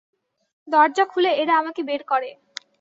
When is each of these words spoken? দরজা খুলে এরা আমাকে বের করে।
দরজা 0.67 1.03
খুলে 1.05 1.31
এরা 1.41 1.53
আমাকে 1.57 1.81
বের 1.83 2.01
করে। 2.03 2.29